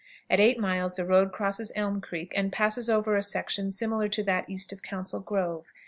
[0.31, 4.23] At eight miles the road crosses Elm Creek, and passes over a section similar to
[4.23, 5.71] that east of Council Grove.